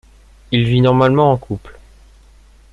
Il 0.51 0.63
vit 0.67 0.81
normalement 0.81 1.31
en 1.31 1.37
couple. 1.37 1.79